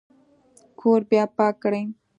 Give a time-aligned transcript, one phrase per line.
[0.79, 1.83] کور بیا پاک کړئ